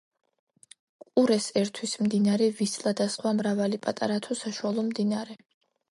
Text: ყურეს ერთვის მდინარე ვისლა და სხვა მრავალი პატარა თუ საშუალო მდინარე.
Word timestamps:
ყურეს 1.19 1.49
ერთვის 1.61 1.93
მდინარე 2.07 2.47
ვისლა 2.63 2.97
და 3.03 3.07
სხვა 3.19 3.37
მრავალი 3.43 3.81
პატარა 3.87 4.19
თუ 4.27 4.43
საშუალო 4.45 4.89
მდინარე. 4.93 5.43